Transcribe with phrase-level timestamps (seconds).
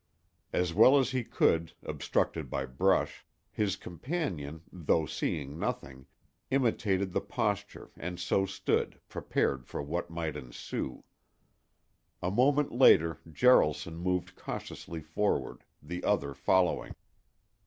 [0.51, 6.07] As well as he could, obstructed by brush, his companion, though seeing nothing,
[6.49, 11.03] imitated the posture and so stood, prepared for what might ensue.
[12.19, 16.95] A moment later Jaralson moved cautiously forward, the other following.